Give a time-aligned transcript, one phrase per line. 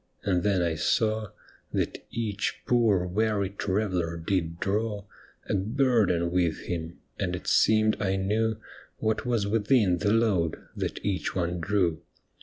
[0.23, 1.27] And then I saw
[1.71, 5.05] That each poor, weary traveller did draw
[5.47, 8.57] A burden with him, and it seemed I knew
[8.97, 12.01] What was within the load that each one drew.